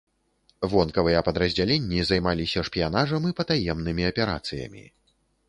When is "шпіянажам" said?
2.71-3.29